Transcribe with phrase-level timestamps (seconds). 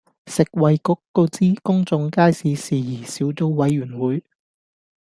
[0.25, 4.23] 食衞局告知公眾街市事宜小組委員會